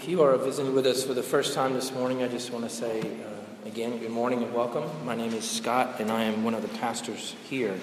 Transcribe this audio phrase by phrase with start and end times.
[0.00, 2.64] If you are visiting with us for the first time this morning, I just want
[2.64, 4.88] to say uh, again, good morning and welcome.
[5.04, 7.78] My name is Scott, and I am one of the pastors here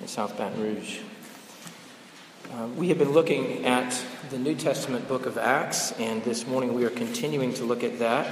[0.00, 0.98] in South Baton Rouge.
[2.52, 6.74] Uh, we have been looking at the New Testament book of Acts, and this morning
[6.74, 8.26] we are continuing to look at that.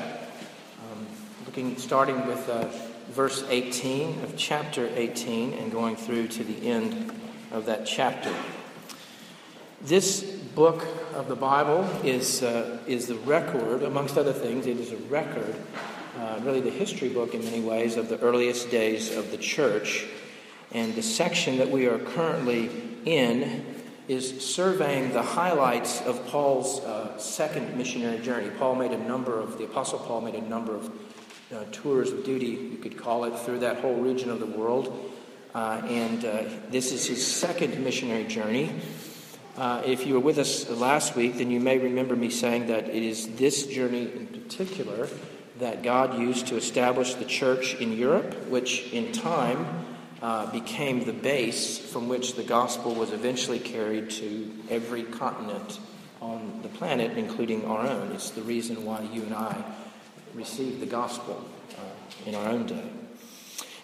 [0.90, 1.06] Um,
[1.46, 2.66] looking, starting with uh,
[3.10, 7.12] verse 18 of chapter 18 and going through to the end
[7.52, 8.34] of that chapter.
[9.80, 14.90] This book of the Bible is, uh, is the record, amongst other things, it is
[14.90, 15.54] a record,
[16.18, 20.06] uh, really the history book in many ways, of the earliest days of the church.
[20.72, 22.70] And the section that we are currently
[23.04, 23.64] in
[24.08, 28.50] is surveying the highlights of Paul's uh, second missionary journey.
[28.58, 30.90] Paul made a number of, the Apostle Paul made a number of
[31.54, 35.14] uh, tours of duty, you could call it, through that whole region of the world.
[35.54, 38.72] Uh, and uh, this is his second missionary journey.
[39.58, 42.88] Uh, if you were with us last week, then you may remember me saying that
[42.88, 45.08] it is this journey in particular
[45.58, 49.66] that God used to establish the church in Europe, which in time
[50.22, 55.80] uh, became the base from which the gospel was eventually carried to every continent
[56.20, 58.12] on the planet, including our own.
[58.12, 59.60] It's the reason why you and I
[60.34, 61.44] received the gospel
[61.76, 62.88] uh, in our own day.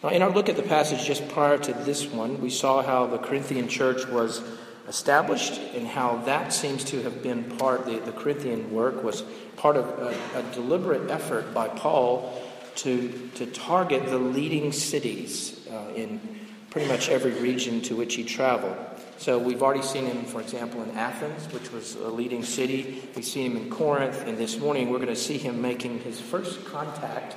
[0.04, 3.06] Now, in our look at the passage just prior to this one, we saw how
[3.08, 4.40] the Corinthian church was
[4.88, 9.22] established and how that seems to have been part, the, the Corinthian work was
[9.56, 12.42] part of a, a deliberate effort by Paul
[12.76, 16.20] to, to target the leading cities uh, in
[16.70, 18.76] pretty much every region to which he traveled.
[19.16, 23.00] So we've already seen him, for example, in Athens, which was a leading city.
[23.14, 26.20] We've seen him in Corinth, and this morning we're going to see him making his
[26.20, 27.36] first contact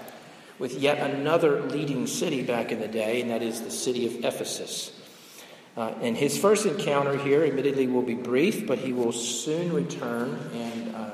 [0.57, 4.25] with yet another leading city back in the day, and that is the city of
[4.25, 4.91] Ephesus.
[5.77, 10.39] Uh, and his first encounter here, admittedly, will be brief, but he will soon return
[10.51, 11.11] and, uh,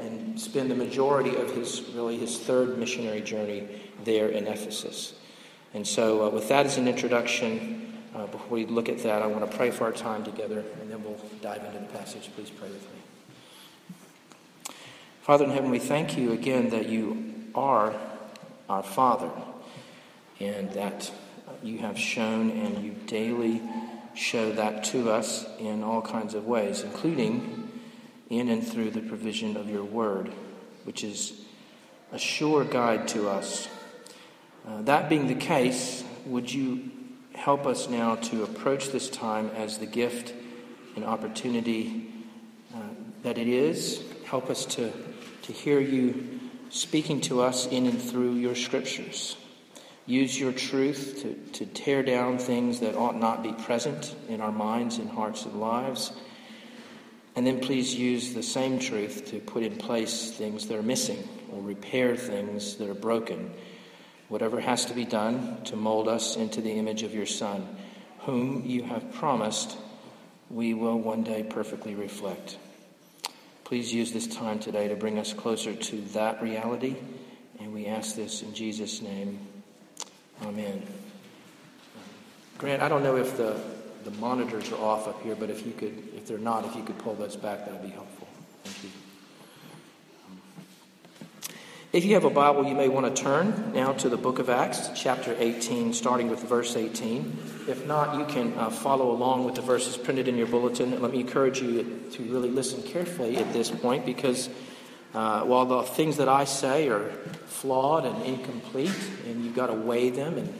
[0.00, 3.68] and spend the majority of his, really, his third missionary journey
[4.04, 5.14] there in Ephesus.
[5.72, 9.28] And so, uh, with that as an introduction, uh, before we look at that, I
[9.28, 12.28] want to pray for our time together, and then we'll dive into the passage.
[12.34, 14.74] Please pray with me.
[15.22, 17.94] Father in heaven, we thank you again that you are
[18.68, 19.30] our Father,
[20.40, 21.12] and that
[21.62, 23.62] you have shown and you daily
[24.14, 27.70] show that to us in all kinds of ways, including
[28.28, 30.32] in and through the provision of your word,
[30.84, 31.40] which is
[32.12, 33.68] a sure guide to us.
[34.66, 36.90] Uh, that being the case, would you
[37.34, 40.32] help us now to approach this time as the gift
[40.94, 42.12] and opportunity
[42.74, 42.78] uh,
[43.22, 44.02] that it is?
[44.24, 44.92] Help us to,
[45.42, 46.40] to hear you
[46.70, 49.36] speaking to us in and through your scriptures.
[50.06, 54.50] Use your truth to, to tear down things that ought not be present in our
[54.50, 56.12] minds and hearts and lives.
[57.36, 61.26] And then please use the same truth to put in place things that are missing
[61.52, 63.52] or repair things that are broken.
[64.28, 67.76] Whatever has to be done to mold us into the image of your Son,
[68.20, 69.76] whom you have promised
[70.50, 72.58] we will one day perfectly reflect.
[73.64, 76.96] Please use this time today to bring us closer to that reality.
[77.58, 79.38] And we ask this in Jesus' name.
[80.42, 80.82] Amen.
[82.58, 83.60] Grant, I don't know if the,
[84.04, 86.82] the monitors are off up here, but if you could, if they're not, if you
[86.82, 88.26] could pull those back, that would be helpful.
[88.64, 88.90] Thank you.
[91.92, 94.48] If you have a Bible, you may want to turn now to the book of
[94.48, 97.38] Acts, chapter 18, starting with verse 18.
[97.68, 101.02] If not, you can uh, follow along with the verses printed in your bulletin.
[101.02, 104.48] Let me encourage you to really listen carefully at this point because
[105.14, 107.10] uh, while the things that I say are
[107.46, 108.96] flawed and incomplete,
[109.26, 110.52] and you've got to weigh them and,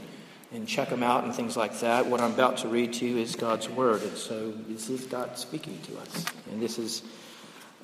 [0.52, 3.18] and check them out and things like that, what I'm about to read to you
[3.18, 4.02] is God's Word.
[4.02, 6.24] And so this is God speaking to us.
[6.50, 7.02] And this is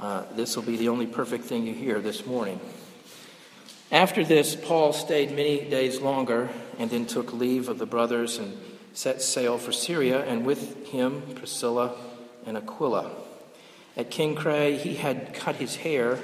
[0.00, 2.60] uh, this will be the only perfect thing you hear this morning.
[3.90, 8.56] After this, Paul stayed many days longer and then took leave of the brothers and
[8.92, 11.94] set sail for Syria, and with him Priscilla
[12.46, 13.10] and Aquila.
[13.96, 16.18] At Cenchreae, he had cut his hair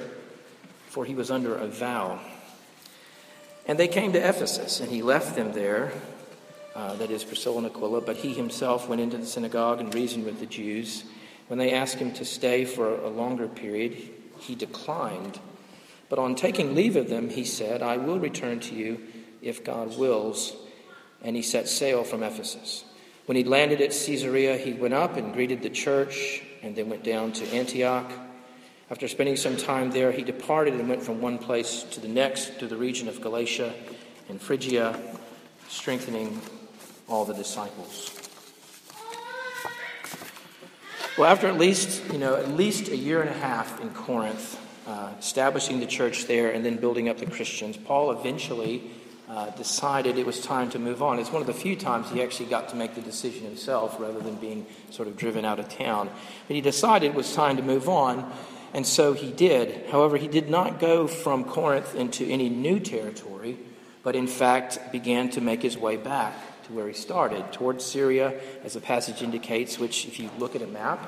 [0.95, 2.17] for he was under a vow.
[3.65, 5.91] And they came to Ephesus, and he left them there,
[6.73, 10.23] uh, that is Priscilla and Aquila, but he himself went into the synagogue and reasoned
[10.23, 11.03] with the Jews.
[11.47, 13.97] When they asked him to stay for a longer period,
[14.39, 15.37] he declined.
[16.07, 19.01] But on taking leave of them, he said, I will return to you
[19.41, 20.55] if God wills.
[21.21, 22.85] And he set sail from Ephesus.
[23.25, 27.03] When he landed at Caesarea, he went up and greeted the church, and then went
[27.03, 28.09] down to Antioch.
[28.89, 32.59] After spending some time there, he departed and went from one place to the next
[32.59, 33.73] to the region of Galatia
[34.29, 34.99] and Phrygia,
[35.67, 36.39] strengthening
[37.07, 38.11] all the disciples.
[41.17, 44.59] Well, after at least, you know, at least a year and a half in Corinth,
[44.85, 47.77] uh, establishing the church there and then building up the Christians.
[47.77, 48.83] Paul eventually
[49.27, 51.17] uh, decided it was time to move on.
[51.17, 54.19] It's one of the few times he actually got to make the decision himself rather
[54.19, 56.09] than being sort of driven out of town.
[56.47, 58.31] But he decided it was time to move on,
[58.75, 59.87] and so he did.
[59.89, 63.57] However, he did not go from Corinth into any new territory,
[64.03, 66.33] but in fact began to make his way back
[66.65, 70.61] to where he started, towards Syria, as the passage indicates, which, if you look at
[70.61, 70.99] a map,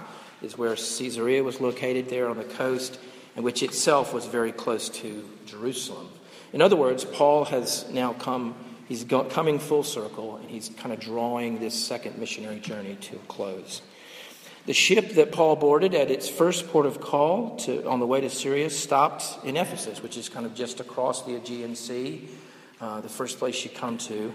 [0.42, 3.00] is where Caesarea was located there on the coast,
[3.36, 6.08] and which itself was very close to Jerusalem.
[6.54, 8.56] In other words, Paul has now come,
[8.88, 13.28] he's coming full circle, and he's kind of drawing this second missionary journey to a
[13.28, 13.82] close.
[14.68, 18.20] The ship that Paul boarded at its first port of call to, on the way
[18.20, 22.28] to Syria stopped in Ephesus, which is kind of just across the Aegean Sea,
[22.82, 24.34] uh, the first place you come to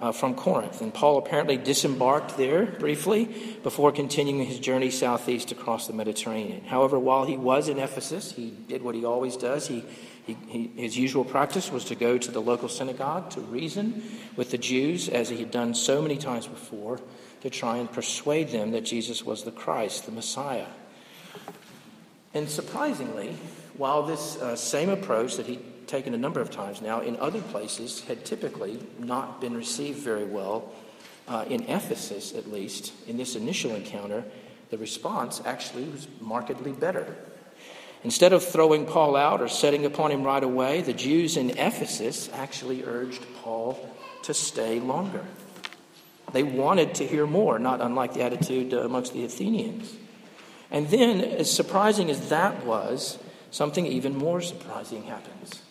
[0.00, 0.80] uh, from Corinth.
[0.80, 3.26] And Paul apparently disembarked there briefly
[3.62, 6.64] before continuing his journey southeast across the Mediterranean.
[6.64, 9.68] However, while he was in Ephesus, he did what he always does.
[9.68, 9.84] He,
[10.26, 14.02] he, he, his usual practice was to go to the local synagogue to reason
[14.34, 16.98] with the Jews, as he had done so many times before,
[17.40, 20.66] to try and persuade them that Jesus was the Christ, the Messiah.
[22.34, 23.36] And surprisingly,
[23.76, 27.40] while this uh, same approach that he'd taken a number of times now in other
[27.40, 30.72] places had typically not been received very well.
[31.26, 34.24] Uh, in Ephesus, at least, in this initial encounter,
[34.70, 37.16] the response actually was markedly better.
[38.04, 42.30] Instead of throwing Paul out or setting upon him right away, the Jews in Ephesus
[42.32, 43.78] actually urged Paul
[44.22, 45.24] to stay longer.
[46.32, 49.94] They wanted to hear more, not unlike the attitude amongst the Athenians.
[50.70, 53.18] And then, as surprising as that was,
[53.50, 55.62] something even more surprising happens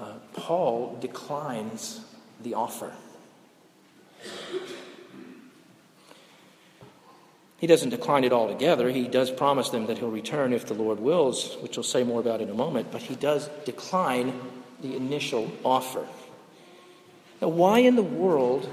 [0.00, 2.00] uh, Paul declines
[2.42, 2.92] the offer.
[7.58, 8.88] He doesn't decline it altogether.
[8.88, 12.20] He does promise them that he'll return if the Lord wills, which we'll say more
[12.20, 14.32] about in a moment, but he does decline
[14.80, 16.06] the initial offer.
[17.42, 18.70] Now, why in the world,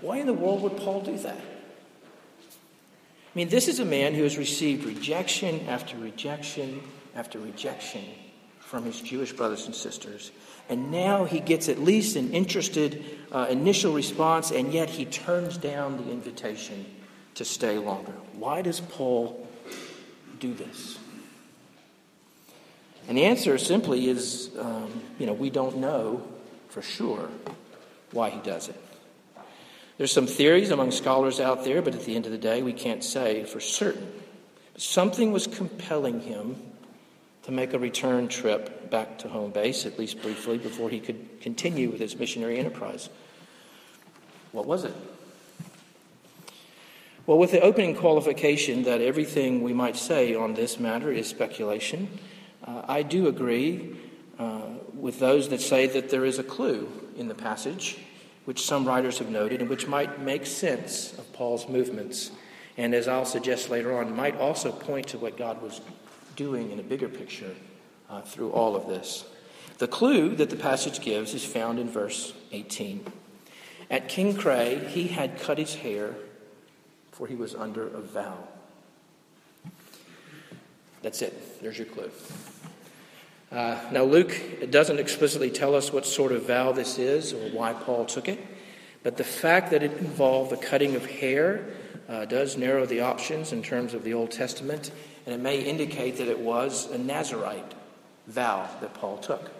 [0.00, 1.36] why in the world would Paul do that?
[1.36, 6.80] I mean, this is a man who has received rejection after rejection
[7.14, 8.04] after rejection
[8.60, 10.32] from his Jewish brothers and sisters.
[10.68, 15.56] And now he gets at least an interested uh, initial response, and yet he turns
[15.56, 16.84] down the invitation
[17.34, 18.12] to stay longer.
[18.32, 19.46] Why does Paul
[20.40, 20.98] do this?
[23.08, 26.26] And the answer simply is um, you know, we don't know
[26.68, 27.28] for sure
[28.12, 28.80] why he does it.
[29.98, 32.74] There's some theories among scholars out there, but at the end of the day, we
[32.74, 34.12] can't say for certain.
[34.76, 36.56] Something was compelling him
[37.44, 41.40] to make a return trip back to home base, at least briefly, before he could
[41.40, 43.08] continue with his missionary enterprise.
[44.52, 44.94] What was it?
[47.24, 52.08] Well, with the opening qualification that everything we might say on this matter is speculation,
[52.64, 53.96] uh, I do agree
[54.38, 54.60] uh,
[54.92, 57.98] with those that say that there is a clue in the passage,
[58.46, 62.30] which some writers have noted, and which might make sense of Paul's movements.
[62.78, 65.80] And as I'll suggest later on, might also point to what God was
[66.36, 67.54] doing in a bigger picture
[68.08, 69.24] uh, through all of this.
[69.78, 73.04] The clue that the passage gives is found in verse 18.
[73.90, 76.14] At Cenchreae, he had cut his hair,
[77.12, 78.38] for he was under a vow.
[81.02, 81.60] That's it.
[81.60, 82.10] There's your clue.
[83.50, 87.72] Uh, now, Luke doesn't explicitly tell us what sort of vow this is or why
[87.72, 88.40] Paul took it,
[89.02, 91.64] but the fact that it involved the cutting of hair
[92.08, 94.90] uh, does narrow the options in terms of the Old Testament
[95.26, 97.74] and it may indicate that it was a Nazarite
[98.28, 99.50] vow that Paul took.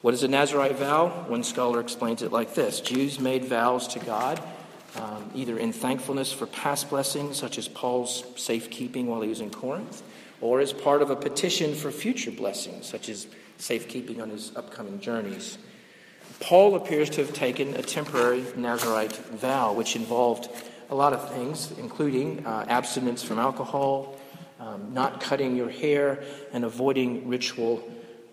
[0.00, 1.08] What is a Nazarite vow?
[1.28, 4.40] One scholar explains it like this Jews made vows to God,
[4.96, 9.50] um, either in thankfulness for past blessings, such as Paul's safekeeping while he was in
[9.50, 10.02] Corinth,
[10.40, 13.26] or as part of a petition for future blessings, such as
[13.58, 15.58] safekeeping on his upcoming journeys.
[16.40, 20.48] Paul appears to have taken a temporary Nazarite vow, which involved
[20.90, 24.16] a lot of things, including uh, abstinence from alcohol,
[24.60, 27.82] um, not cutting your hair, and avoiding ritual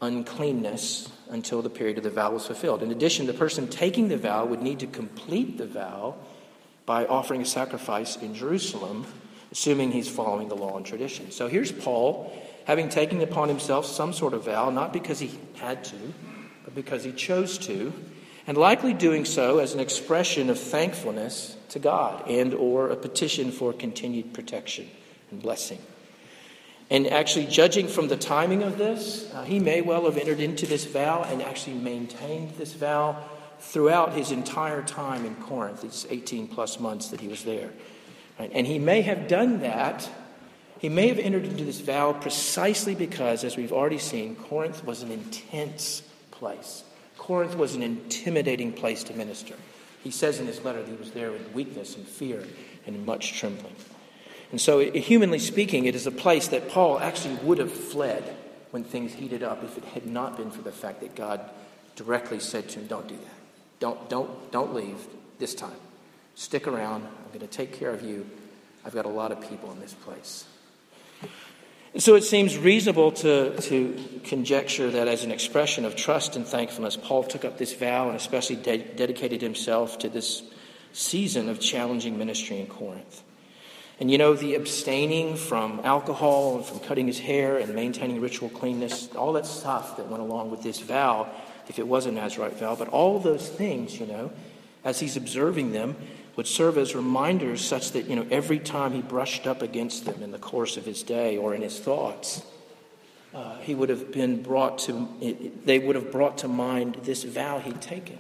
[0.01, 2.83] uncleanness until the period of the vow was fulfilled.
[2.83, 6.15] In addition, the person taking the vow would need to complete the vow
[6.85, 9.05] by offering a sacrifice in Jerusalem,
[9.51, 11.31] assuming he's following the law and tradition.
[11.31, 12.31] So here's Paul
[12.65, 15.95] having taken upon himself some sort of vow, not because he had to,
[16.63, 17.93] but because he chose to,
[18.47, 23.51] and likely doing so as an expression of thankfulness to God and or a petition
[23.51, 24.89] for continued protection
[25.31, 25.79] and blessing.
[26.89, 30.67] And actually, judging from the timing of this, uh, he may well have entered into
[30.67, 33.23] this vow and actually maintained this vow
[33.59, 37.71] throughout his entire time in Corinth, these 18 plus months that he was there.
[38.39, 38.51] Right?
[38.53, 40.09] And he may have done that
[40.79, 45.01] He may have entered into this vow precisely because, as we've already seen, Corinth was
[45.01, 46.83] an intense place.
[47.17, 49.55] Corinth was an intimidating place to minister.
[50.03, 52.43] He says in his letter that he was there in weakness and fear
[52.85, 53.75] and much trembling.
[54.51, 58.35] And so, humanly speaking, it is a place that Paul actually would have fled
[58.71, 61.39] when things heated up if it had not been for the fact that God
[61.95, 63.35] directly said to him, Don't do that.
[63.79, 65.07] Don't, don't, don't leave
[65.39, 65.71] this time.
[66.35, 67.03] Stick around.
[67.03, 68.25] I'm going to take care of you.
[68.85, 70.45] I've got a lot of people in this place.
[71.93, 76.45] And so it seems reasonable to, to conjecture that as an expression of trust and
[76.45, 80.43] thankfulness, Paul took up this vow and especially de- dedicated himself to this
[80.91, 83.23] season of challenging ministry in Corinth.
[83.97, 88.49] And you know, the abstaining from alcohol and from cutting his hair and maintaining ritual
[88.49, 91.29] cleanness, all that stuff that went along with this vow,
[91.69, 94.33] if it was a Nazarite vow, but all those things, you know,
[94.83, 95.95] as he's observing them,
[96.35, 100.21] would serve as reminders such that, you know, every time he brushed up against them
[100.21, 102.43] in the course of his day or in his thoughts,
[103.33, 105.07] uh, he would have been brought to,
[105.65, 108.19] they would have brought to mind this vow he'd taken.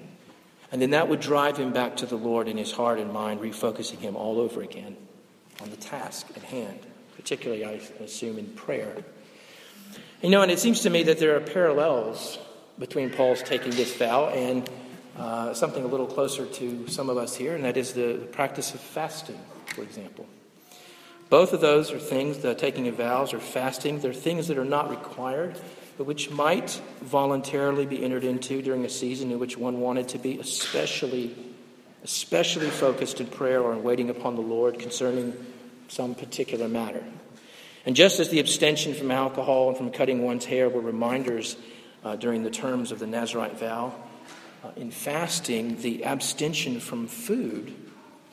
[0.71, 3.39] And then that would drive him back to the Lord in his heart and mind,
[3.39, 4.97] refocusing him all over again
[5.61, 6.79] on the task at hand,
[7.15, 8.97] particularly, I assume, in prayer.
[10.21, 12.39] You know, and it seems to me that there are parallels
[12.77, 14.69] between Paul's taking this vow and
[15.17, 18.25] uh, something a little closer to some of us here, and that is the, the
[18.25, 20.25] practice of fasting, for example.
[21.29, 24.65] Both of those are things, the taking of vows or fasting, they're things that are
[24.65, 25.59] not required,
[25.97, 30.19] but which might voluntarily be entered into during a season in which one wanted to
[30.19, 31.35] be especially,
[32.03, 35.33] especially focused in prayer or in waiting upon the Lord concerning
[35.87, 37.03] some particular matter.
[37.85, 41.55] And just as the abstention from alcohol and from cutting one's hair were reminders
[42.03, 43.95] uh, during the terms of the Nazarite vow,
[44.65, 47.75] uh, in fasting, the abstention from food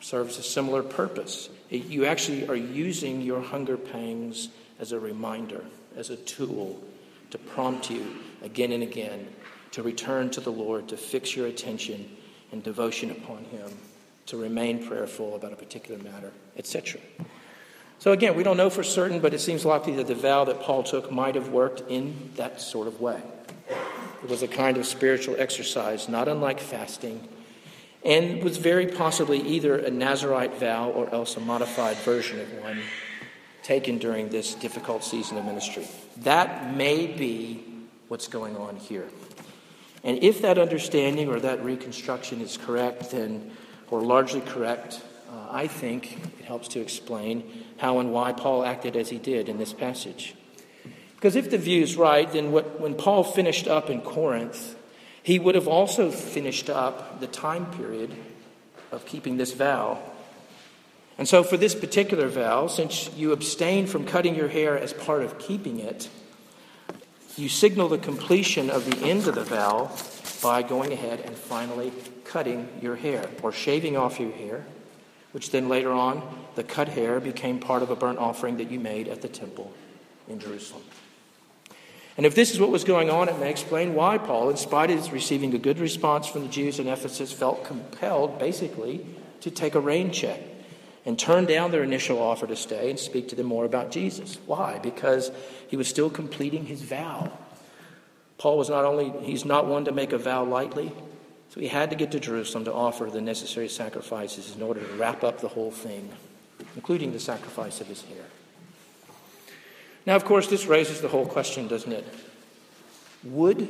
[0.01, 1.51] serves a similar purpose.
[1.71, 4.49] It, you actually are using your hunger pangs
[4.79, 6.83] as a reminder, as a tool
[7.31, 9.29] to prompt you again and again
[9.73, 12.09] to return to the Lord, to fix your attention
[12.51, 13.71] and devotion upon Him,
[14.27, 17.01] to remain prayerful about a particular matter, etc.
[17.99, 20.61] So, again, we don't know for certain, but it seems likely that the vow that
[20.61, 23.23] Paul took might have worked in that sort of way.
[24.23, 27.29] It was a kind of spiritual exercise, not unlike fasting,
[28.05, 32.81] and was very possibly either a Nazarite vow or else a modified version of one
[33.63, 35.87] taken during this difficult season of ministry.
[36.19, 37.65] That may be
[38.09, 39.09] what's going on here.
[40.05, 43.53] And if that understanding or that reconstruction is correct, then,
[43.91, 45.01] or largely correct,
[45.31, 49.49] uh, I think it helps to explain how and why Paul acted as he did
[49.49, 50.35] in this passage.
[51.23, 54.75] Because if the view is right, then what, when Paul finished up in Corinth,
[55.23, 58.11] he would have also finished up the time period
[58.91, 60.03] of keeping this vow.
[61.17, 65.23] And so, for this particular vow, since you abstain from cutting your hair as part
[65.23, 66.09] of keeping it,
[67.37, 69.93] you signal the completion of the end of the vow
[70.43, 71.93] by going ahead and finally
[72.25, 74.67] cutting your hair or shaving off your hair,
[75.31, 76.21] which then later on,
[76.57, 79.73] the cut hair became part of a burnt offering that you made at the temple
[80.27, 80.83] in Jerusalem.
[82.17, 84.91] And if this is what was going on, it may explain why Paul, in spite
[84.91, 89.07] of receiving a good response from the Jews in Ephesus, felt compelled, basically,
[89.41, 90.41] to take a rain check
[91.05, 94.39] and turn down their initial offer to stay and speak to them more about Jesus.
[94.47, 94.79] Why?
[94.79, 95.33] Because
[95.69, 97.33] he was still completing his vow.
[98.39, 100.93] Paul was not only, he's not one to make a vow lightly,
[101.51, 104.93] so he had to get to Jerusalem to offer the necessary sacrifices in order to
[104.95, 106.11] wrap up the whole thing,
[106.77, 108.25] including the sacrifice of his hair.
[110.07, 112.07] Now, of course, this raises the whole question, doesn't it?
[113.25, 113.69] Would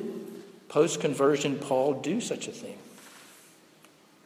[0.69, 2.79] post conversion Paul do such a thing?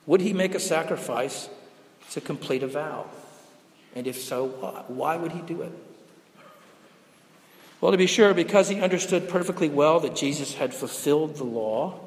[0.07, 1.49] Would he make a sacrifice
[2.13, 3.07] to complete a vow?
[3.95, 4.85] And if so, why?
[4.87, 5.73] Why would he do it?
[7.81, 12.01] Well, to be sure, because he understood perfectly well that Jesus had fulfilled the law,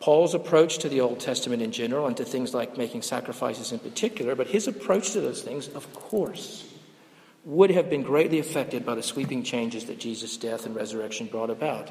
[0.00, 3.78] Paul's approach to the Old Testament in general and to things like making sacrifices in
[3.78, 6.70] particular, but his approach to those things, of course,
[7.46, 11.48] would have been greatly affected by the sweeping changes that Jesus' death and resurrection brought
[11.48, 11.88] about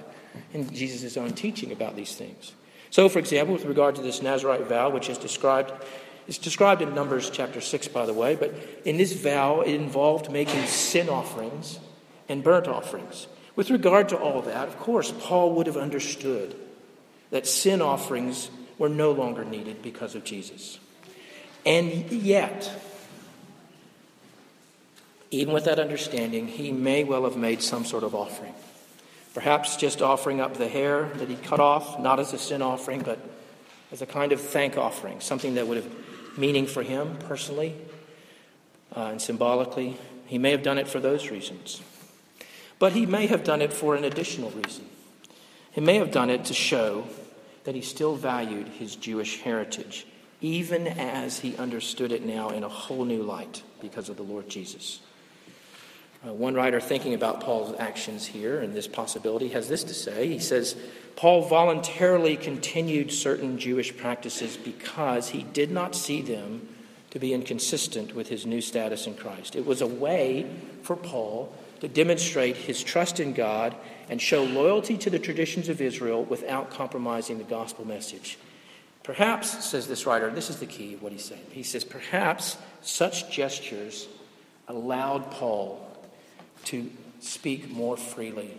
[0.54, 2.52] in Jesus' own teaching about these things.
[2.90, 5.72] So, for example, with regard to this Nazarite vow, which is described,
[6.28, 10.30] it's described in Numbers chapter 6, by the way, but in this vow, it involved
[10.30, 11.80] making sin offerings
[12.28, 13.28] and burnt offerings.
[13.56, 16.54] With regard to all that, of course, Paul would have understood
[17.30, 20.80] that sin offerings were no longer needed because of Jesus.
[21.66, 22.70] And yet,
[25.42, 28.54] even with that understanding, he may well have made some sort of offering.
[29.34, 33.02] Perhaps just offering up the hair that he cut off, not as a sin offering,
[33.02, 33.20] but
[33.92, 35.90] as a kind of thank offering, something that would have
[36.38, 37.76] meaning for him personally
[38.96, 41.82] uh, and symbolically, He may have done it for those reasons.
[42.80, 44.86] But he may have done it for an additional reason.
[45.72, 47.06] He may have done it to show
[47.64, 50.06] that he still valued his Jewish heritage,
[50.42, 54.50] even as he understood it now in a whole new light because of the Lord
[54.50, 55.00] Jesus.
[56.26, 60.28] Uh, one writer thinking about Paul's actions here and this possibility has this to say.
[60.28, 60.76] He says,
[61.16, 66.68] Paul voluntarily continued certain Jewish practices because he did not see them
[67.12, 69.56] to be inconsistent with his new status in Christ.
[69.56, 70.50] It was a way
[70.82, 73.76] for Paul to demonstrate his trust in God
[74.10, 78.38] and show loyalty to the traditions of Israel without compromising the gospel message.
[79.04, 81.46] Perhaps, says this writer, this is the key of what he's saying.
[81.52, 84.08] He says, perhaps such gestures
[84.68, 85.85] allowed Paul
[86.66, 88.58] to speak more freely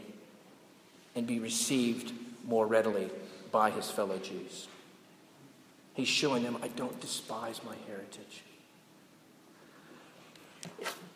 [1.15, 2.12] and be received
[2.47, 3.11] more readily
[3.50, 4.69] by his fellow Jews.
[5.95, 8.43] He's showing them, I don't despise my heritage.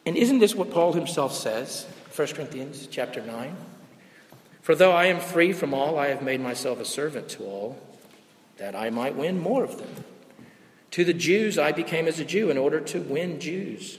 [0.07, 3.55] And isn't this what Paul himself says, 1 Corinthians chapter 9?
[4.63, 7.79] For though I am free from all, I have made myself a servant to all,
[8.57, 10.05] that I might win more of them.
[10.93, 13.99] To the Jews I became as a Jew in order to win Jews.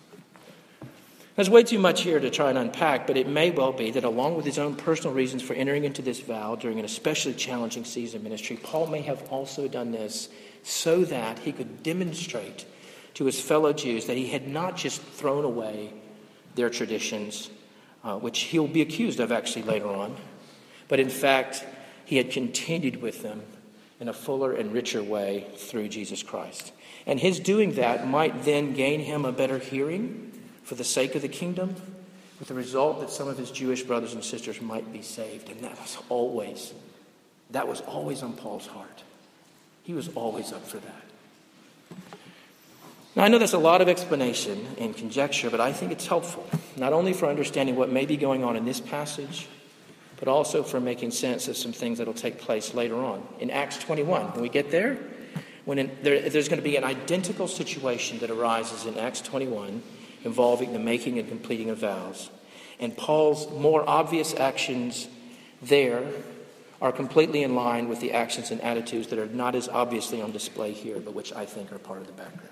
[1.35, 4.03] There's way too much here to try and unpack, but it may well be that
[4.03, 7.85] along with his own personal reasons for entering into this vow during an especially challenging
[7.85, 10.27] season of ministry, Paul may have also done this
[10.63, 12.65] so that he could demonstrate
[13.13, 15.93] to his fellow Jews that he had not just thrown away
[16.55, 17.49] their traditions,
[18.03, 20.17] uh, which he'll be accused of actually later on,
[20.89, 21.65] but in fact,
[22.03, 23.41] he had continued with them
[24.01, 26.73] in a fuller and richer way through Jesus Christ.
[27.05, 30.30] And his doing that might then gain him a better hearing
[30.71, 31.75] for the sake of the kingdom,
[32.39, 35.49] with the result that some of his Jewish brothers and sisters might be saved.
[35.49, 36.73] And that was always,
[37.49, 39.03] that was always on Paul's heart.
[39.83, 41.97] He was always up for that.
[43.17, 46.47] Now, I know there's a lot of explanation and conjecture, but I think it's helpful,
[46.77, 49.49] not only for understanding what may be going on in this passage,
[50.19, 53.21] but also for making sense of some things that will take place later on.
[53.41, 54.97] In Acts 21, when we get there,
[55.65, 59.83] when in, there, there's going to be an identical situation that arises in Acts 21
[60.23, 62.29] involving the making and completing of vows.
[62.79, 65.07] And Paul's more obvious actions
[65.61, 66.03] there
[66.81, 70.31] are completely in line with the actions and attitudes that are not as obviously on
[70.31, 72.49] display here, but which I think are part of the background.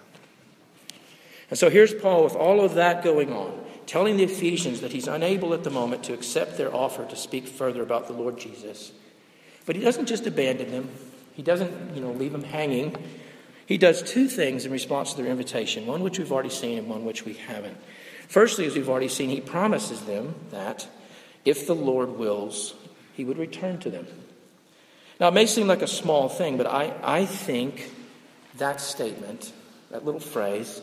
[1.50, 5.08] And so here's Paul with all of that going on, telling the Ephesians that he's
[5.08, 8.92] unable at the moment to accept their offer to speak further about the Lord Jesus.
[9.66, 10.90] But he doesn't just abandon them.
[11.34, 12.96] He doesn't, you know, leave them hanging.
[13.70, 16.90] He does two things in response to their invitation, one which we've already seen and
[16.90, 17.78] one which we haven't.
[18.28, 20.88] Firstly, as we've already seen, he promises them that
[21.46, 22.74] if the Lord wills,
[23.14, 24.08] he would return to them.
[25.20, 27.92] Now, it may seem like a small thing, but I, I think
[28.58, 29.54] that statement,
[29.92, 30.82] that little phrase,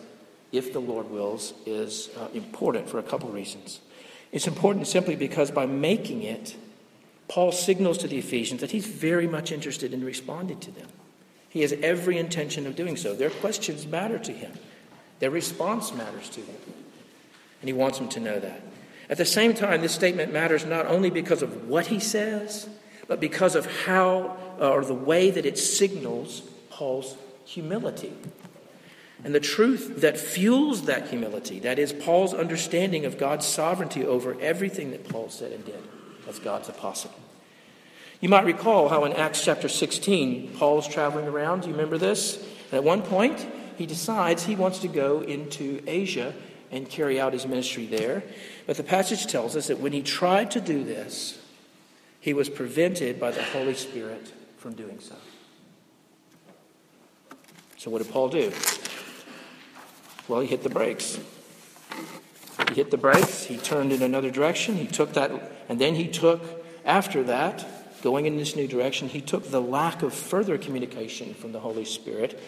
[0.52, 3.80] if the Lord wills, is uh, important for a couple reasons.
[4.30, 6.54] It's important simply because by making it,
[7.26, 10.86] Paul signals to the Ephesians that he's very much interested in responding to them.
[11.48, 13.14] He has every intention of doing so.
[13.14, 14.52] Their questions matter to him,
[15.18, 16.56] their response matters to him.
[17.62, 18.60] And he wants them to know that.
[19.08, 22.68] At the same time, this statement matters not only because of what he says,
[23.08, 28.12] but because of how uh, or the way that it signals Paul's humility.
[29.24, 34.38] And the truth that fuels that humility, that is, Paul's understanding of God's sovereignty over
[34.40, 35.82] everything that Paul said and did
[36.28, 37.14] as God's apostle.
[38.20, 41.62] You might recall how in Acts chapter 16, Paul's traveling around.
[41.62, 42.36] Do you remember this?
[42.70, 46.34] And at one point, he decides he wants to go into Asia
[46.70, 48.24] and carry out his ministry there.
[48.66, 51.38] But the passage tells us that when he tried to do this,
[52.18, 55.14] he was prevented by the Holy Spirit from doing so.
[57.76, 58.50] So, what did Paul do?
[60.26, 61.20] Well, he hit the brakes.
[62.70, 65.30] He hit the brakes, he turned in another direction, he took that,
[65.68, 66.42] and then he took,
[66.84, 67.64] after that,
[68.06, 71.84] going in this new direction, he took the lack of further communication from the Holy
[71.84, 72.40] Spirit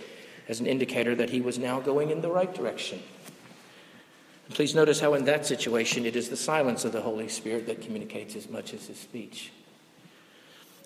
[0.46, 3.02] as an indicator that he was now going in the right direction.
[4.46, 7.66] And please notice how, in that situation, it is the silence of the Holy Spirit
[7.66, 9.50] that communicates as much as his speech.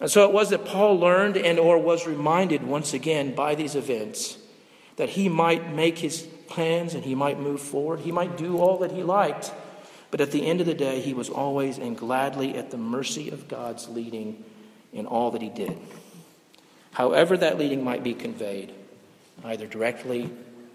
[0.00, 3.74] And so it was that Paul learned and or was reminded once again by these
[3.74, 4.38] events
[4.96, 8.00] that he might make his plans and he might move forward.
[8.00, 9.52] He might do all that he liked.
[10.10, 13.28] But at the end of the day, he was always and gladly at the mercy
[13.28, 14.42] of God's leading
[14.92, 15.76] in all that he did.
[16.92, 18.72] However, that leading might be conveyed,
[19.44, 20.30] either directly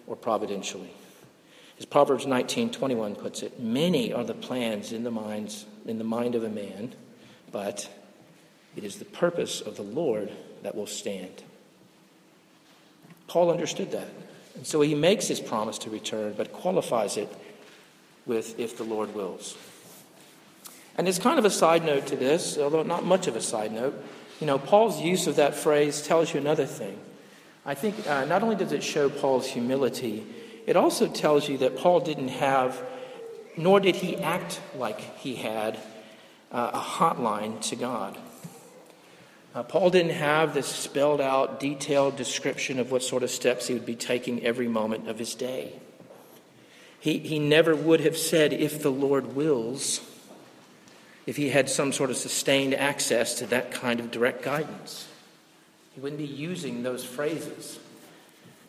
[0.07, 0.91] or providentially.
[1.79, 6.35] As Proverbs 19:21 puts it, many are the plans in the minds in the mind
[6.35, 6.93] of a man,
[7.51, 7.87] but
[8.75, 10.31] it is the purpose of the Lord
[10.63, 11.43] that will stand.
[13.27, 14.07] Paul understood that.
[14.55, 17.29] And so he makes his promise to return, but qualifies it
[18.25, 19.55] with if the Lord wills.
[20.97, 23.71] And it's kind of a side note to this, although not much of a side
[23.71, 24.03] note.
[24.39, 26.99] You know, Paul's use of that phrase tells you another thing.
[27.65, 30.25] I think uh, not only does it show Paul's humility,
[30.65, 32.81] it also tells you that Paul didn't have,
[33.55, 35.77] nor did he act like he had,
[36.51, 38.17] uh, a hotline to God.
[39.53, 43.73] Uh, Paul didn't have this spelled out, detailed description of what sort of steps he
[43.73, 45.73] would be taking every moment of his day.
[46.99, 50.01] He, he never would have said, if the Lord wills,
[51.27, 55.07] if he had some sort of sustained access to that kind of direct guidance.
[55.93, 57.77] He wouldn't be using those phrases.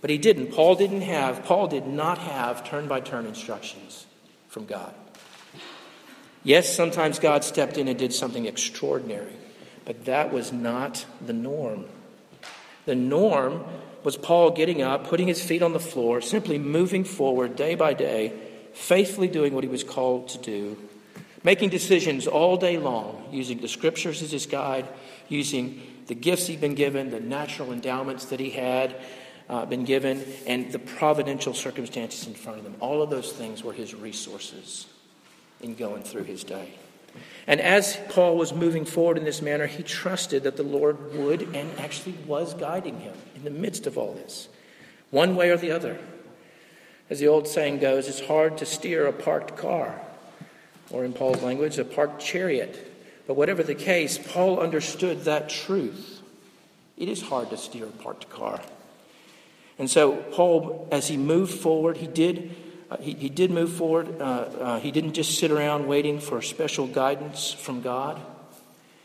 [0.01, 0.49] But he didn't.
[0.49, 4.07] Paul didn't have, Paul did not have turn by turn instructions
[4.49, 4.93] from God.
[6.43, 9.35] Yes, sometimes God stepped in and did something extraordinary.
[9.85, 11.87] But that was not the norm.
[12.87, 13.65] The norm
[14.03, 17.95] was Paul getting up, putting his feet on the floor, simply moving forward day by
[17.95, 18.33] day,
[18.73, 20.77] faithfully doing what he was called to do,
[21.49, 24.87] making decisions all day long, using the scriptures as his guide,
[25.31, 28.95] using the gifts he'd been given, the natural endowments that he had
[29.49, 32.77] uh, been given, and the providential circumstances in front of them.
[32.81, 34.89] All of those things were his resources
[35.63, 36.75] in going through his day.
[37.47, 41.55] And as Paul was moving forward in this manner, he trusted that the Lord would
[41.57, 44.51] and actually was guiding him in the midst of all this,
[45.09, 45.99] one way or the other.
[47.09, 49.99] As the old saying goes, it's hard to steer a parked car,
[50.91, 52.93] or in Paul's language, a parked chariot.
[53.27, 56.23] But whatever the case, Paul understood that truth.
[56.97, 58.61] It is hard to steer a parked car.
[59.79, 62.55] And so, Paul, as he moved forward, he did
[62.91, 64.21] uh, he, he did move forward.
[64.21, 68.21] Uh, uh, he didn't just sit around waiting for special guidance from God.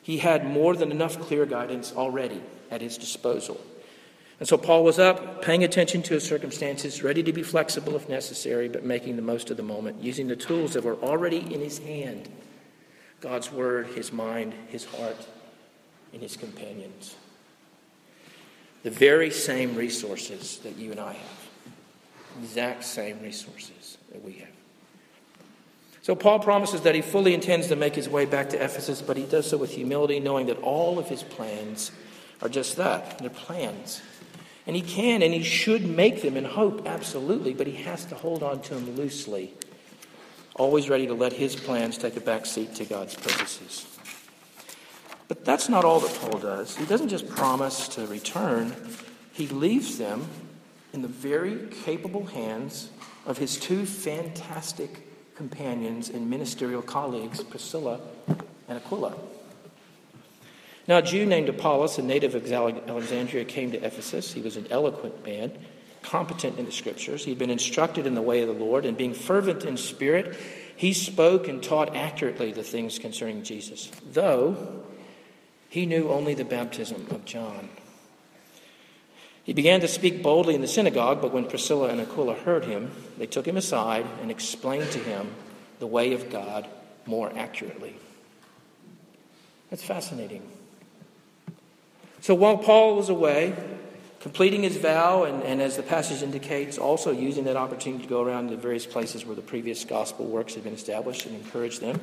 [0.02, 2.41] He had more than enough clear guidance already
[2.72, 3.60] at his disposal.
[4.43, 8.10] And so Paul was up, paying attention to his circumstances, ready to be flexible if
[8.10, 11.62] necessary, but making the most of the moment, using the tools that were already in
[11.62, 12.27] his hand
[13.21, 15.15] God's word, his mind, his heart,
[16.12, 17.15] and his companions.
[18.84, 24.49] The very same resources that you and I have exact same resources that we have.
[26.01, 29.15] So Paul promises that he fully intends to make his way back to Ephesus, but
[29.15, 31.93] he does so with humility, knowing that all of his plans
[32.41, 34.01] are just that they're plans.
[34.65, 38.15] And he can and he should make them in hope, absolutely, but he has to
[38.15, 39.54] hold on to them loosely,
[40.56, 43.86] always ready to let his plans take a back seat to God's purposes.
[45.28, 46.78] But that's not all that Paul does.
[46.78, 48.76] He doesn't just promise to return,
[49.34, 50.28] he leaves them
[50.93, 52.89] in the very capable hands
[53.26, 57.99] of his two fantastic companions and ministerial colleagues, Priscilla
[58.67, 59.15] and Aquila.
[60.88, 64.34] Now, a Jew named Apollos, a native of Alexandria, came to Ephesus.
[64.34, 65.52] He was an eloquent man,
[66.02, 67.24] competent in the scriptures.
[67.24, 70.36] He'd been instructed in the way of the Lord, and being fervent in spirit,
[70.76, 74.84] he spoke and taught accurately the things concerning Jesus, though
[75.69, 77.69] he knew only the baptism of John.
[79.43, 82.91] He began to speak boldly in the synagogue, but when Priscilla and Aquila heard him,
[83.17, 85.34] they took him aside and explained to him
[85.80, 86.67] the way of God
[87.06, 87.96] more accurately.
[89.69, 90.50] That's fascinating.
[92.23, 93.53] So while Paul was away,
[94.21, 98.21] completing his vow, and, and, as the passage indicates, also using that opportunity to go
[98.21, 101.99] around to various places where the previous gospel works had been established and encourage them.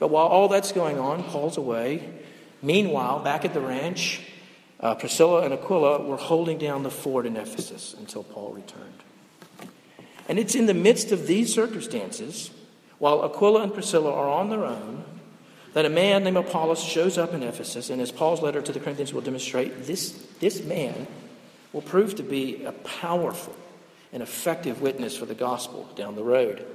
[0.00, 2.12] But while all that's going on, Paul's away.
[2.60, 4.22] Meanwhile, back at the ranch,
[4.80, 9.04] uh, Priscilla and Aquila were holding down the fort in Ephesus until Paul returned.
[10.28, 12.50] And it's in the midst of these circumstances,
[12.98, 15.04] while Aquila and Priscilla are on their own,
[15.72, 17.90] that a man named Apollos shows up in Ephesus.
[17.90, 21.06] And as Paul's letter to the Corinthians will demonstrate, this, this man
[21.72, 23.56] will prove to be a powerful
[24.12, 26.66] and effective witness for the gospel down the road.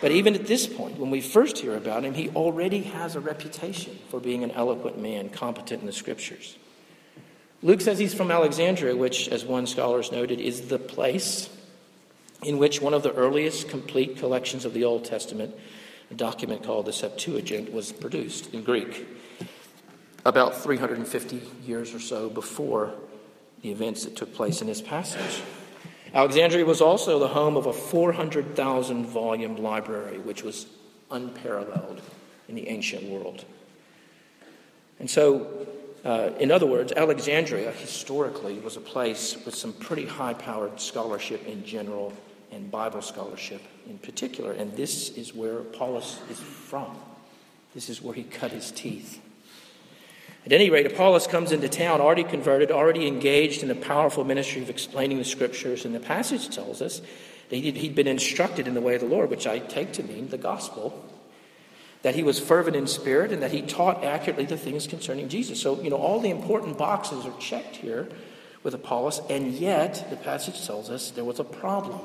[0.00, 3.20] But even at this point, when we first hear about him, he already has a
[3.20, 6.56] reputation for being an eloquent man, competent in the scriptures.
[7.62, 11.50] Luke says he's from Alexandria, which, as one scholar has noted, is the place
[12.44, 15.54] in which one of the earliest complete collections of the Old Testament,
[16.10, 19.06] a document called the Septuagint, was produced in Greek,
[20.24, 22.94] about 350 years or so before
[23.62, 25.42] the events that took place in this passage.
[26.14, 30.66] Alexandria was also the home of a 400,000 volume library, which was
[31.10, 32.00] unparalleled
[32.48, 33.44] in the ancient world.
[34.98, 35.66] And so,
[36.04, 41.46] uh, in other words, Alexandria historically was a place with some pretty high powered scholarship
[41.46, 42.12] in general
[42.52, 44.52] and Bible scholarship in particular.
[44.52, 46.96] And this is where Apollos is from.
[47.74, 49.20] This is where he cut his teeth.
[50.46, 54.62] At any rate, Apollos comes into town already converted, already engaged in a powerful ministry
[54.62, 55.84] of explaining the scriptures.
[55.84, 57.02] And the passage tells us
[57.50, 60.28] that he'd been instructed in the way of the Lord, which I take to mean
[60.28, 61.04] the gospel
[62.02, 65.60] that he was fervent in spirit and that he taught accurately the things concerning Jesus.
[65.60, 68.08] So, you know, all the important boxes are checked here
[68.62, 72.00] with Apollos, and yet the passage tells us there was a problem,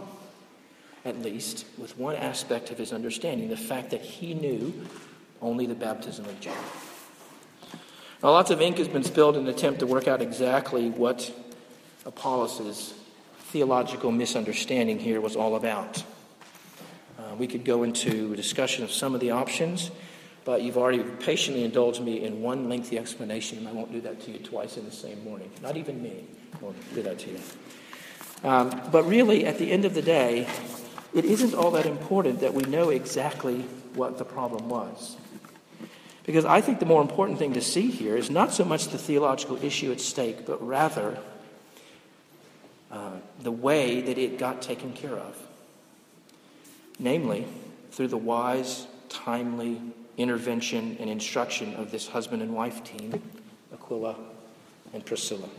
[1.06, 4.74] at least, with one aspect of his understanding the fact that he knew
[5.42, 6.58] only the baptism of John.
[8.22, 11.30] Now, lots of ink has been spilled in an attempt to work out exactly what
[12.06, 12.94] Apollos'
[13.52, 16.04] theological misunderstanding here was all about.
[17.20, 19.92] Uh, we could go into a discussion of some of the options,
[20.46, 24.22] but you've already patiently indulged me in one lengthy explanation, and I won't do that
[24.22, 25.52] to you twice in the same morning.
[25.62, 26.26] Not even me
[26.62, 27.40] will do that to you.
[28.44, 30.48] Um, but really, at the end of the day,
[31.14, 33.62] it isn't all that important that we know exactly
[33.96, 35.18] what the problem was.
[36.26, 38.98] Because I think the more important thing to see here is not so much the
[38.98, 41.18] theological issue at stake, but rather
[42.92, 45.38] uh, the way that it got taken care of
[47.00, 47.46] namely,
[47.92, 49.82] through the wise, timely
[50.18, 53.22] intervention and instruction of this husband and wife team,
[53.74, 54.16] Aquila
[54.94, 55.50] and Priscilla.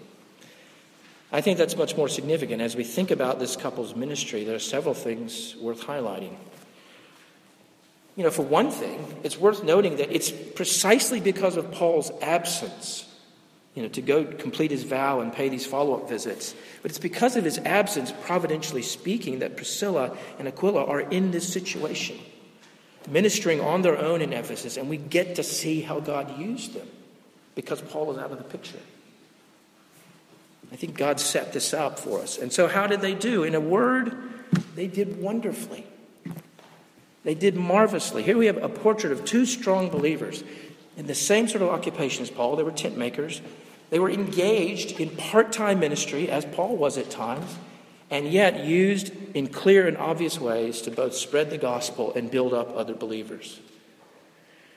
[1.35, 2.63] I think that's much more significant.
[2.63, 6.37] As we think about this couple's ministry, there are several things worth highlighting.
[8.15, 13.13] You know, for one thing, it's worth noting that it's precisely because of Paul's absence
[13.75, 16.55] you know, to go complete his vow and pay these follow up visits.
[16.83, 21.53] But it's because of his absence, providentially speaking, that Priscilla and Aquila are in this
[21.53, 22.17] situation,
[23.11, 26.87] ministering on their own in Ephesus, and we get to see how God used them
[27.57, 28.79] because Paul is out of the picture.
[30.73, 32.39] I think God set this up for us.
[32.39, 33.45] And so, how did they do?
[33.45, 34.17] In a word,
[34.75, 35.87] they did wonderfully.
[37.23, 38.23] They did marvelously.
[38.23, 40.45] Here we have a portrait of two strong believers
[40.97, 42.57] in the same sort of occupation as Paul.
[42.57, 43.41] They were tent makers.
[43.91, 47.57] They were engaged in part time ministry, as Paul was at times,
[48.11, 52.53] and yet used in clear and obvious ways to both spread the gospel and build
[52.53, 53.61] up other believers.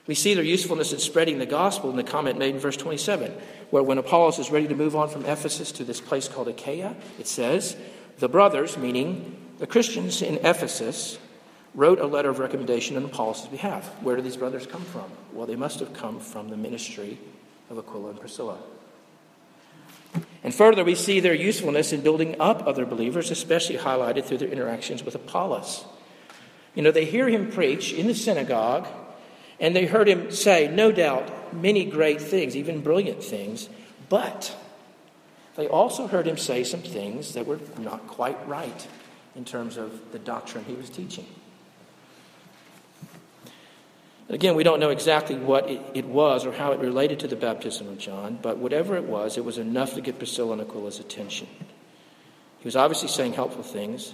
[0.08, 3.32] We see their usefulness in spreading the gospel in the comment made in verse 27,
[3.70, 6.96] where when Apollos is ready to move on from Ephesus to this place called Achaia,
[7.20, 7.76] it says,
[8.20, 11.20] The brothers, meaning the Christians in Ephesus,
[11.76, 13.88] wrote a letter of recommendation on Apollos' behalf.
[14.02, 15.12] Where do these brothers come from?
[15.34, 17.20] Well, they must have come from the ministry
[17.70, 18.58] of Aquila and Priscilla.
[20.44, 24.48] And further, we see their usefulness in building up other believers, especially highlighted through their
[24.48, 25.86] interactions with Apollos.
[26.74, 28.88] You know, they hear him preach in the synagogue,
[29.60, 33.70] and they heard him say, no doubt, many great things, even brilliant things,
[34.10, 34.56] but
[35.56, 38.88] they also heard him say some things that were not quite right
[39.36, 41.26] in terms of the doctrine he was teaching.
[44.30, 47.38] Again, we don't know exactly what it, it, was or how it related to the
[47.38, 51.00] baptism of John, but whatever it was, it was enough to get Priscilla and Aquila's
[51.00, 51.48] attention.
[52.60, 54.14] He was obviously saying helpful things.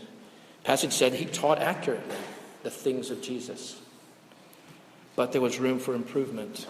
[0.64, 2.16] Passage said he taught accurately
[2.62, 3.82] the things of Jesus.
[5.16, 6.68] But there was room for improvement.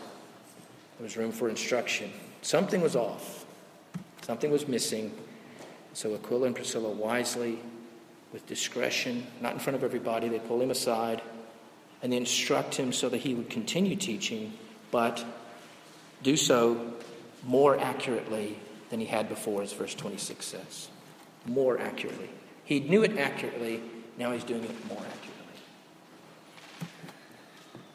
[0.98, 2.12] There was room for instruction.
[2.42, 3.46] Something was off.
[4.22, 5.12] Something was missing.
[5.94, 7.60] So Aquila and Priscilla wisely,
[8.34, 11.22] with discretion, not in front of everybody, they pull him aside
[12.02, 14.54] and they instruct him so that he would continue teaching,
[14.92, 15.24] but
[16.22, 16.94] do so
[17.46, 18.58] more accurately
[18.90, 20.90] than he had before, as verse 26 says.
[21.46, 22.30] More accurately.
[22.66, 23.82] He knew it accurately,
[24.18, 25.43] now he's doing it more accurately.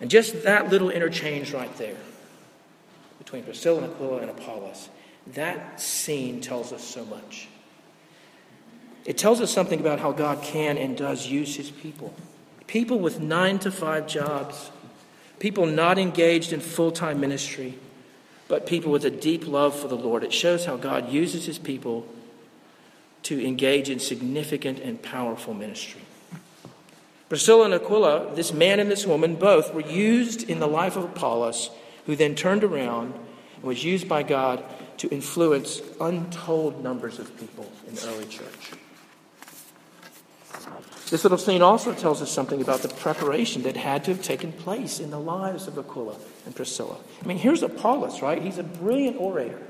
[0.00, 1.96] And just that little interchange right there
[3.18, 4.88] between Priscilla and Aquila and Apollos,
[5.34, 7.48] that scene tells us so much.
[9.04, 12.14] It tells us something about how God can and does use his people.
[12.66, 14.70] People with nine to five jobs,
[15.38, 17.78] people not engaged in full time ministry,
[18.48, 20.24] but people with a deep love for the Lord.
[20.24, 22.06] It shows how God uses his people
[23.24, 26.02] to engage in significant and powerful ministry.
[27.28, 31.04] Priscilla and Aquila, this man and this woman, both were used in the life of
[31.04, 31.70] Apollos,
[32.06, 33.14] who then turned around
[33.56, 34.64] and was used by God
[34.98, 38.72] to influence untold numbers of people in the early church.
[41.10, 44.52] This little scene also tells us something about the preparation that had to have taken
[44.52, 46.96] place in the lives of Aquila and Priscilla.
[47.22, 48.42] I mean, here's Apollos, right?
[48.42, 49.62] He's a brilliant orator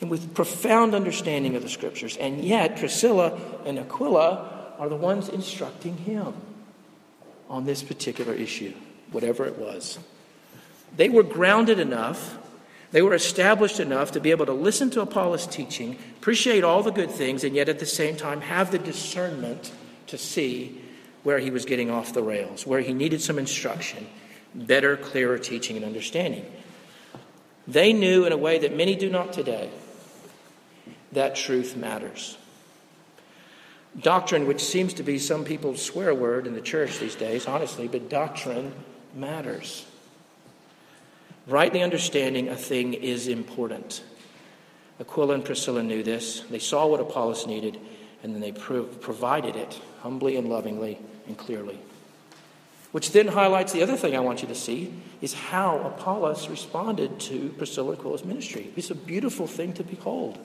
[0.00, 2.16] and with profound understanding of the scriptures.
[2.16, 6.34] And yet, Priscilla and Aquila are the ones instructing him
[7.48, 8.72] on this particular issue.
[9.12, 10.00] whatever it was.
[10.96, 12.38] They were grounded enough,
[12.90, 16.90] they were established enough to be able to listen to Apollos' teaching, appreciate all the
[16.90, 19.72] good things, and yet at the same time have the discernment
[20.08, 20.80] to see
[21.22, 24.06] where he was getting off the rails, where he needed some instruction,
[24.54, 26.44] better, clearer teaching and understanding.
[27.68, 29.70] They knew in a way that many do not today
[31.12, 32.38] that truth matters.
[34.00, 37.88] Doctrine, which seems to be some people's swear word in the church these days, honestly,
[37.88, 38.72] but doctrine
[39.14, 39.86] matters.
[41.46, 44.02] Rightly understanding a thing is important.
[45.00, 46.40] Aquila and Priscilla knew this.
[46.50, 47.78] They saw what Apollos needed,
[48.22, 51.78] and then they provided it humbly and lovingly and clearly.
[52.92, 57.20] Which then highlights the other thing I want you to see is how Apollos responded
[57.20, 58.72] to Priscilla Aquila's ministry.
[58.76, 60.38] It's a beautiful thing to behold.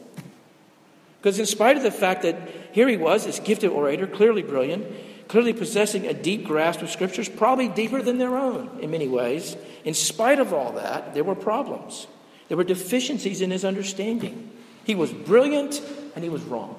[1.22, 2.36] Because, in spite of the fact that
[2.72, 4.88] here he was, this gifted orator, clearly brilliant,
[5.28, 9.56] clearly possessing a deep grasp of scriptures, probably deeper than their own in many ways,
[9.86, 12.08] in spite of all that, there were problems.
[12.48, 14.52] There were deficiencies in his understanding.
[14.84, 15.80] He was brilliant
[16.16, 16.76] and he was wrong.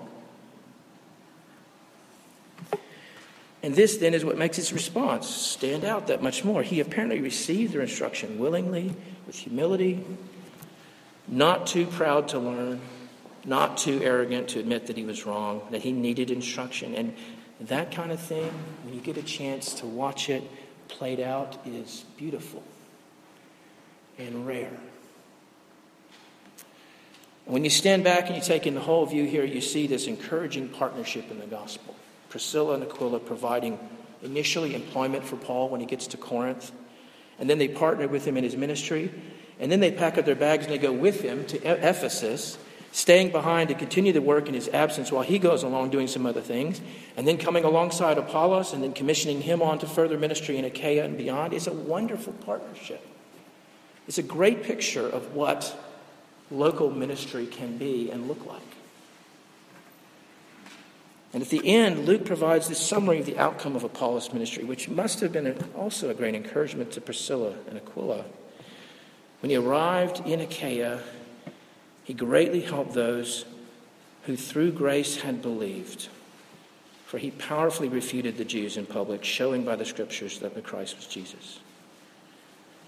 [3.62, 6.64] And this then is what makes his response stand out that much more.
[6.64, 8.92] He apparently received their instruction willingly,
[9.24, 10.04] with humility,
[11.28, 12.80] not too proud to learn,
[13.44, 16.94] not too arrogant to admit that he was wrong, that he needed instruction.
[16.94, 17.14] And
[17.60, 18.52] that kind of thing,
[18.84, 20.42] when you get a chance to watch it
[20.88, 22.62] played out, is beautiful
[24.18, 24.78] and rare.
[27.44, 30.06] When you stand back and you take in the whole view here, you see this
[30.06, 31.96] encouraging partnership in the gospel.
[32.28, 33.78] Priscilla and Aquila providing
[34.22, 36.70] initially employment for Paul when he gets to Corinth,
[37.38, 39.12] and then they partner with him in his ministry,
[39.58, 42.56] and then they pack up their bags and they go with him to Ephesus
[42.92, 46.26] staying behind to continue the work in his absence while he goes along doing some
[46.26, 46.80] other things,
[47.16, 51.04] and then coming alongside Apollos and then commissioning him on to further ministry in Achaia
[51.04, 53.04] and beyond is a wonderful partnership.
[54.06, 55.76] It's a great picture of what
[56.50, 58.60] local ministry can be and look like.
[61.32, 64.90] And at the end, Luke provides this summary of the outcome of Apollos' ministry, which
[64.90, 68.26] must have been also a great encouragement to Priscilla and Aquila.
[69.40, 71.00] When he arrived in Achaia,
[72.04, 73.44] he greatly helped those
[74.24, 76.08] who through grace had believed,
[77.06, 80.96] for he powerfully refuted the Jews in public, showing by the scriptures that the Christ
[80.96, 81.60] was Jesus.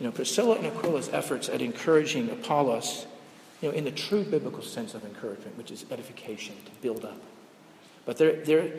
[0.00, 3.06] You know, Priscilla and Aquila's efforts at encouraging Apollos,
[3.60, 7.20] you know, in the true biblical sense of encouragement, which is edification, to build up.
[8.04, 8.72] But their, their,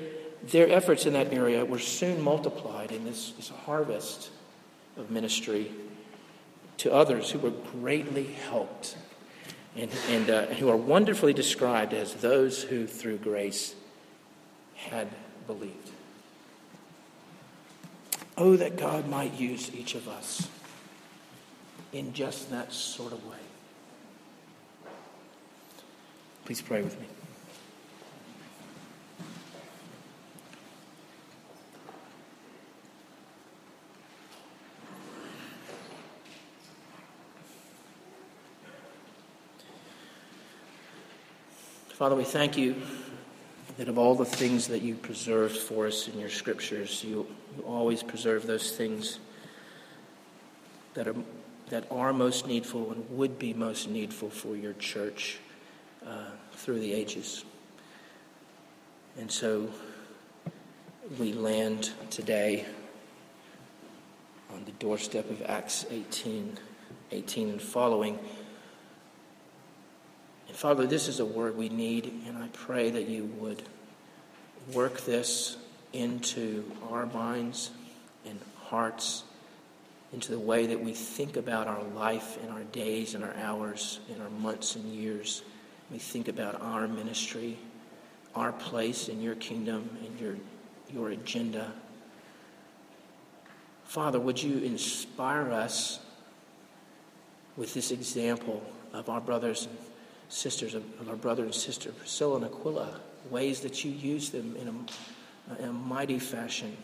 [0.43, 4.29] their efforts in that area were soon multiplied in this, this harvest
[4.97, 5.71] of ministry
[6.77, 8.97] to others who were greatly helped
[9.75, 13.75] and, and uh, who are wonderfully described as those who, through grace,
[14.75, 15.07] had
[15.47, 15.91] believed.
[18.37, 20.47] Oh, that God might use each of us
[21.93, 23.37] in just that sort of way.
[26.43, 27.07] Please pray with me.
[41.95, 42.75] Father, we thank you
[43.77, 47.63] that of all the things that you preserved for us in your scriptures, you, you
[47.63, 49.19] always preserve those things
[50.93, 51.15] that are,
[51.69, 55.39] that are most needful and would be most needful for your church
[56.05, 57.45] uh, through the ages.
[59.17, 59.69] And so
[61.17, 62.65] we land today
[64.53, 66.57] on the doorstep of Acts 18,
[67.13, 68.19] 18 and following.
[70.53, 73.61] Father, this is a word we need, and I pray that you would
[74.73, 75.57] work this
[75.93, 77.71] into our minds
[78.25, 79.23] and hearts,
[80.13, 83.99] into the way that we think about our life and our days and our hours
[84.11, 85.43] and our months and years.
[85.91, 87.57] We think about our ministry,
[88.33, 90.35] our place in your kingdom and your,
[90.93, 91.71] your agenda.
[93.83, 95.99] Father, would you inspire us
[97.55, 99.77] with this example of our brothers and
[100.29, 102.99] sisters of, our brother and sister, Priscilla and Aquila,
[103.29, 106.75] ways that you use them in a, in a mighty fashion,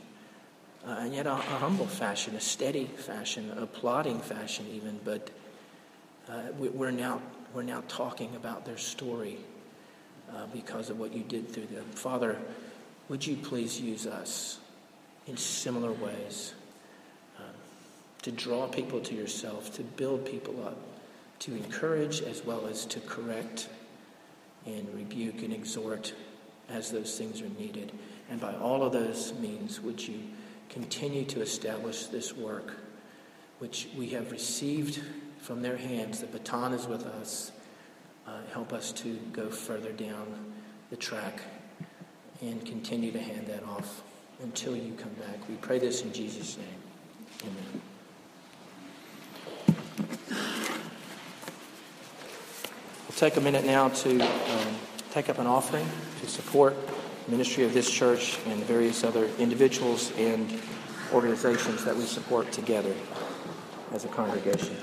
[0.87, 4.99] uh, and yet a, a, humble fashion, a steady fashion, a plodding fashion, even.
[5.03, 5.29] But
[6.29, 7.21] uh, we, are now
[7.53, 9.37] we're now talking about their story
[10.33, 11.85] uh, because of what you did through them.
[11.91, 12.37] Father,
[13.09, 14.59] would you please use us
[15.27, 16.53] in similar ways
[17.37, 17.43] uh,
[18.21, 20.77] to draw people to yourself, to build people up
[21.41, 23.69] to encourage as well as to correct
[24.65, 26.13] and rebuke and exhort
[26.69, 27.91] as those things are needed.
[28.29, 30.19] And by all of those means, would you
[30.69, 32.73] continue to establish this work
[33.59, 35.03] which we have received
[35.39, 36.21] from their hands.
[36.21, 37.51] The baton is with us.
[38.25, 40.53] Uh, help us to go further down
[40.89, 41.41] the track
[42.41, 44.01] and continue to hand that off
[44.41, 45.47] until you come back.
[45.47, 46.67] We pray this in Jesus' name.
[47.43, 47.90] Amen.
[53.21, 54.75] Take a minute now to um,
[55.11, 55.87] take up an offering
[56.19, 56.75] to support
[57.27, 60.59] ministry of this church and various other individuals and
[61.13, 62.95] organizations that we support together
[63.91, 64.75] as a congregation.